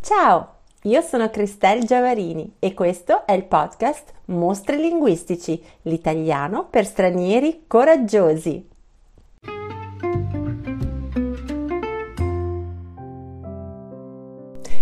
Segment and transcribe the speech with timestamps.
[0.00, 0.54] Ciao,
[0.84, 8.66] io sono Cristel Giavarini e questo è il podcast Mostri linguistici, l'italiano per stranieri coraggiosi.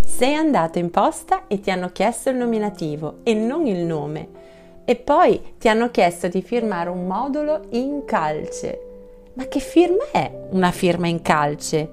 [0.05, 4.29] Sei andato in posta e ti hanno chiesto il nominativo e non il nome.
[4.85, 8.86] E poi ti hanno chiesto di firmare un modulo in calce.
[9.37, 11.91] Ma che firma è una firma in calce?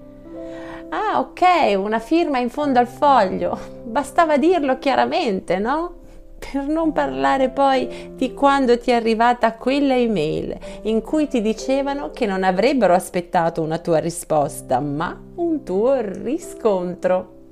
[0.88, 3.60] Ah, ok, una firma in fondo al foglio.
[3.84, 5.96] Bastava dirlo chiaramente, no?
[6.40, 12.12] Per non parlare poi di quando ti è arrivata quella email in cui ti dicevano
[12.12, 17.43] che non avrebbero aspettato una tua risposta, ma un tuo riscontro.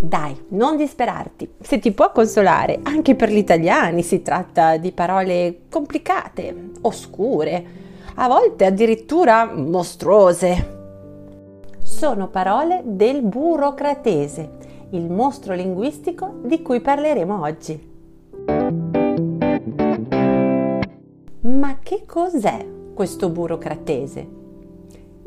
[0.00, 1.54] Dai, non disperarti.
[1.60, 7.64] Se ti può consolare, anche per gli italiani si tratta di parole complicate, oscure,
[8.14, 10.76] a volte addirittura mostruose.
[11.82, 14.50] Sono parole del burocratese,
[14.90, 17.96] il mostro linguistico di cui parleremo oggi.
[21.40, 24.47] Ma che cos'è questo burocratese?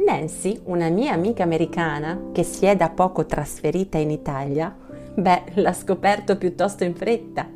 [0.04, 4.76] Nancy, una mia amica americana che si è da poco trasferita in Italia,
[5.14, 7.48] beh, l'ha scoperto piuttosto in fretta.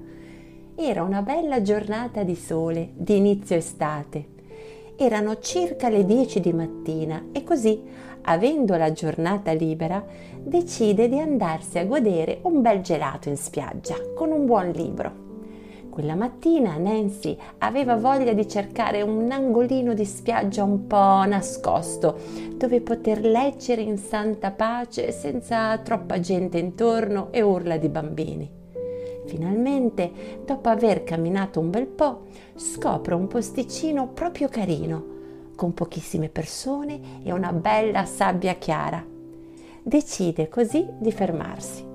[0.75, 4.33] Era una bella giornata di sole, di inizio estate.
[4.95, 7.81] Erano circa le 10 di mattina e così,
[8.21, 10.05] avendo la giornata libera,
[10.37, 15.24] decide di andarsi a godere un bel gelato in spiaggia con un buon libro.
[15.95, 22.19] Quella mattina Nancy aveva voglia di cercare un angolino di spiaggia un po' nascosto,
[22.53, 28.51] dove poter leggere in santa pace senza troppa gente intorno e urla di bambini.
[29.25, 30.11] Finalmente,
[30.45, 32.23] dopo aver camminato un bel po',
[32.55, 35.05] scopre un posticino proprio carino,
[35.55, 39.01] con pochissime persone e una bella sabbia chiara.
[39.81, 41.85] Decide così di fermarsi.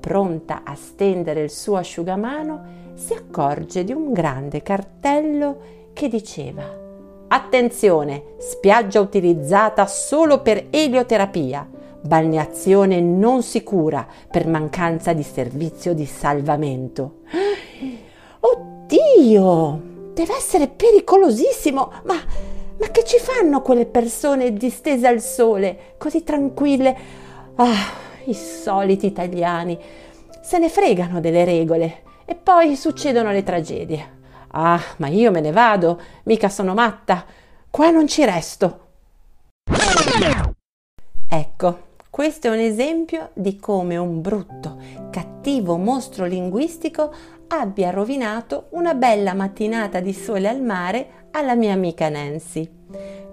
[0.00, 5.58] Pronta a stendere il suo asciugamano, si accorge di un grande cartello
[5.92, 6.86] che diceva
[7.28, 11.68] Attenzione, spiaggia utilizzata solo per elioterapia,
[12.00, 17.18] balneazione non sicura per mancanza di servizio di salvamento.
[18.40, 19.82] Oddio,
[20.14, 22.16] deve essere pericolosissimo, ma,
[22.78, 26.96] ma che ci fanno quelle persone distese al sole, così tranquille?
[27.56, 27.92] Ah,
[28.24, 29.78] i soliti italiani,
[30.40, 34.16] se ne fregano delle regole e poi succedono le tragedie.
[34.48, 37.24] Ah, ma io me ne vado, mica sono matta.
[37.70, 38.88] Qua non ci resto.
[41.26, 41.78] Ecco,
[42.10, 44.76] questo è un esempio di come un brutto,
[45.10, 47.10] cattivo mostro linguistico
[47.48, 52.68] abbia rovinato una bella mattinata di sole al mare alla mia amica Nancy.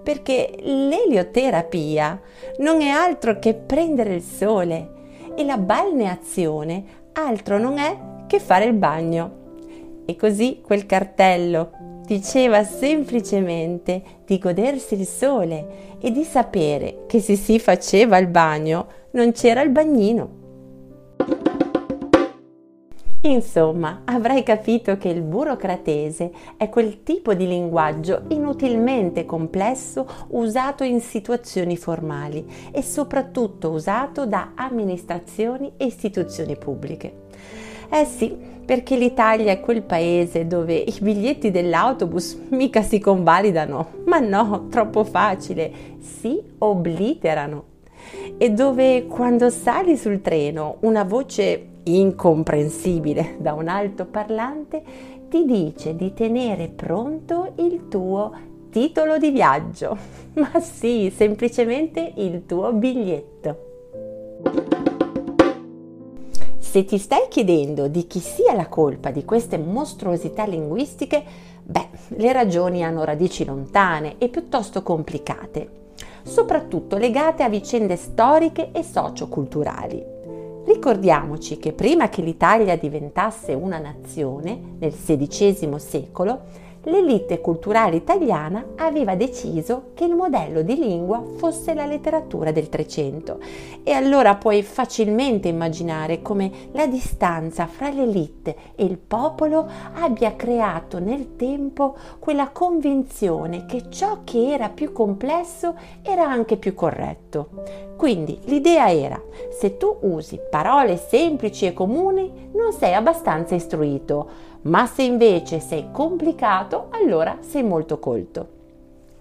[0.02, 2.18] Perché l'elioterapia
[2.60, 4.92] non è altro che prendere il sole
[5.36, 9.44] e la balneazione altro non è che fare il bagno.
[10.04, 11.70] E così quel cartello
[12.06, 18.86] diceva semplicemente di godersi il sole e di sapere che se si faceva il bagno
[19.12, 20.44] non c'era il bagnino.
[23.22, 31.00] Insomma, avrai capito che il burocratese è quel tipo di linguaggio inutilmente complesso usato in
[31.00, 37.24] situazioni formali e soprattutto usato da amministrazioni e istituzioni pubbliche.
[37.88, 38.34] Eh sì,
[38.66, 45.04] perché l'Italia è quel paese dove i biglietti dell'autobus mica si convalidano, ma no, troppo
[45.04, 47.74] facile, si obliterano.
[48.36, 54.82] E dove quando sali sul treno una voce incomprensibile da un altoparlante
[55.28, 58.32] ti dice di tenere pronto il tuo
[58.70, 59.96] titolo di viaggio.
[60.34, 63.75] Ma sì, semplicemente il tuo biglietto.
[66.76, 71.24] Se ti stai chiedendo di chi sia la colpa di queste mostruosità linguistiche,
[71.62, 78.82] beh, le ragioni hanno radici lontane e piuttosto complicate, soprattutto legate a vicende storiche e
[78.82, 80.04] socioculturali.
[80.66, 86.40] Ricordiamoci che prima che l'Italia diventasse una nazione, nel XVI secolo,
[86.86, 93.38] l'elite culturale italiana aveva deciso che il modello di lingua fosse la letteratura del Trecento
[93.82, 100.98] e allora puoi facilmente immaginare come la distanza fra l'elite e il popolo abbia creato
[100.98, 107.84] nel tempo quella convinzione che ciò che era più complesso era anche più corretto.
[107.96, 109.20] Quindi l'idea era,
[109.58, 114.28] se tu usi parole semplici e comuni non sei abbastanza istruito,
[114.66, 118.48] ma se invece sei complicato, allora sei molto colto.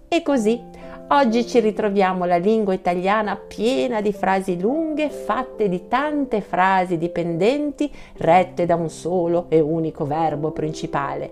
[0.07, 6.41] E così Oggi ci ritroviamo la lingua italiana piena di frasi lunghe fatte di tante
[6.41, 11.31] frasi dipendenti rette da un solo e unico verbo principale,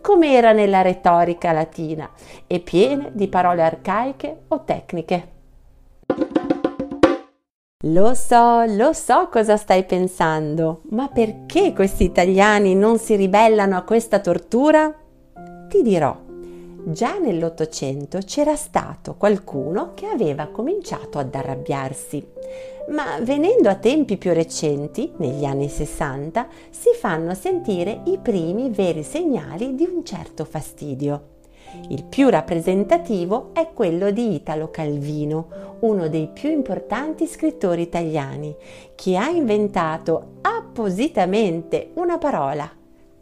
[0.00, 2.10] come era nella retorica latina,
[2.48, 5.28] e piene di parole arcaiche o tecniche.
[7.86, 13.82] Lo so, lo so cosa stai pensando, ma perché questi italiani non si ribellano a
[13.82, 14.94] questa tortura?
[15.68, 16.16] Ti dirò.
[16.84, 22.24] Già nell'Ottocento c'era stato qualcuno che aveva cominciato ad arrabbiarsi,
[22.90, 29.02] ma venendo a tempi più recenti, negli anni 60, si fanno sentire i primi veri
[29.02, 31.30] segnali di un certo fastidio.
[31.88, 38.54] Il più rappresentativo è quello di Italo Calvino, uno dei più importanti scrittori italiani,
[38.94, 42.70] che ha inventato appositamente una parola,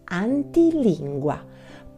[0.04, 1.46] antilingua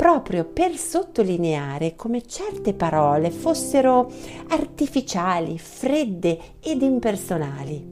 [0.02, 4.10] proprio per sottolineare come certe parole fossero
[4.48, 7.86] artificiali, fredde ed impersonali,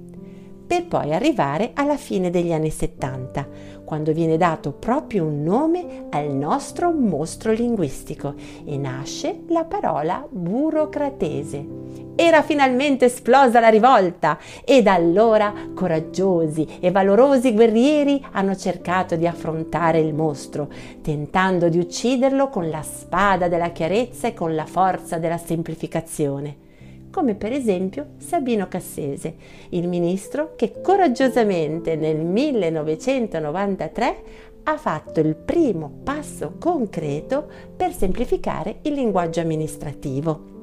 [0.67, 3.49] per poi arrivare alla fine degli anni 70,
[3.85, 8.35] quando viene dato proprio un nome al nostro mostro linguistico
[8.65, 11.67] e nasce la parola burocratese.
[12.15, 19.27] Era finalmente esplosa la rivolta e da allora coraggiosi e valorosi guerrieri hanno cercato di
[19.27, 20.69] affrontare il mostro,
[21.03, 26.69] tentando di ucciderlo con la spada della chiarezza e con la forza della semplificazione
[27.11, 29.35] come per esempio Sabino Cassese,
[29.71, 34.23] il ministro che coraggiosamente nel 1993
[34.65, 40.59] ha fatto il primo passo concreto per semplificare il linguaggio amministrativo.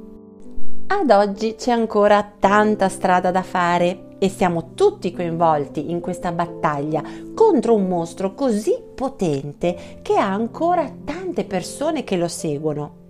[0.87, 7.03] Ad oggi c'è ancora tanta strada da fare e siamo tutti coinvolti in questa battaglia
[7.35, 13.06] contro un mostro così potente che ha ancora tante persone che lo seguono.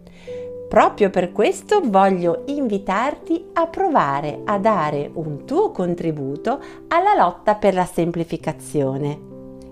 [0.67, 6.59] Proprio per questo voglio invitarti a provare a dare un tuo contributo
[6.89, 9.17] alla lotta per la semplificazione.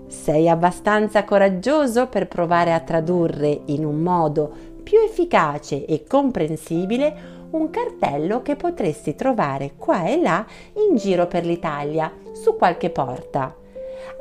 [0.06, 4.50] Sei abbastanza coraggioso per provare a tradurre in un modo
[4.82, 10.46] più efficace e comprensibile un cartello che potresti trovare qua e là
[10.88, 13.54] in giro per l'Italia, su qualche porta.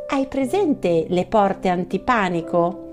[0.10, 2.85] Hai presente le porte antipanico?